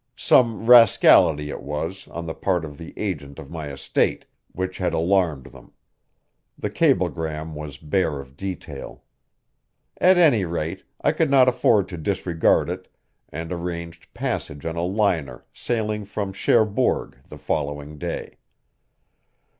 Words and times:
Some 0.15 0.65
rascality 0.65 1.51
it 1.51 1.61
was, 1.61 2.07
on 2.07 2.25
the 2.25 2.33
part 2.33 2.65
of 2.65 2.79
the 2.79 2.91
agent 2.97 3.37
of 3.37 3.51
my 3.51 3.67
estate, 3.71 4.25
which 4.51 4.79
had 4.79 4.93
alarmed 4.95 5.45
them; 5.53 5.73
the 6.57 6.71
cablegram 6.71 7.53
was 7.53 7.77
bare 7.77 8.19
of 8.19 8.35
detail. 8.35 9.03
At 9.97 10.17
any 10.17 10.43
rate, 10.43 10.85
I 11.03 11.11
could 11.11 11.29
not 11.29 11.47
afford 11.47 11.87
to 11.89 11.97
disregard 11.99 12.67
it, 12.67 12.87
and 13.29 13.51
arranged 13.53 14.11
passage 14.15 14.65
on 14.65 14.75
a 14.75 14.81
liner 14.81 15.45
sailing 15.53 16.05
from 16.05 16.33
Cherbourg 16.33 17.17
the 17.29 17.37
following 17.37 17.99
day. 17.99 18.39